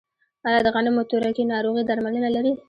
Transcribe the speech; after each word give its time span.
آیا 0.47 0.59
د 0.65 0.67
غنمو 0.75 1.09
تورکي 1.11 1.43
ناروغي 1.53 1.83
درملنه 1.89 2.29
لري؟ 2.35 2.51